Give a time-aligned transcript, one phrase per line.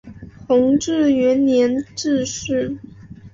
[0.47, 2.75] 弘治元年致仕。